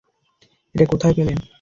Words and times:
এটা 0.75 0.85
কোথায় 0.85 1.13
পেলেন? 1.17 1.37